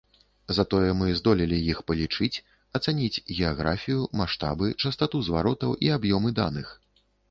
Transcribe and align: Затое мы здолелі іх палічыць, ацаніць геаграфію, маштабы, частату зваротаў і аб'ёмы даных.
Затое 0.57 0.89
мы 1.01 1.09
здолелі 1.19 1.59
іх 1.73 1.83
палічыць, 1.91 2.41
ацаніць 2.81 3.21
геаграфію, 3.37 4.01
маштабы, 4.25 4.75
частату 4.81 5.27
зваротаў 5.31 5.81
і 5.89 5.97
аб'ёмы 6.01 6.39
даных. 6.43 6.79